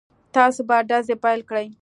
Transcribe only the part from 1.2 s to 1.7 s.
پيل کړئ.